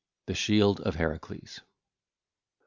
[0.25, 1.67] THE SHIELD OF HERACLES (ll.